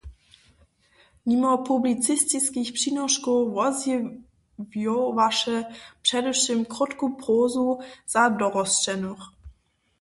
Nimo 1.25 1.51
publicistiskich 1.67 2.71
přinoškow 2.77 3.49
wozjewjowaše 3.55 5.57
předewšěm 6.05 6.59
krótku 6.73 7.05
prozu 7.19 7.69
za 8.13 8.23
dorosćenych. 8.39 9.23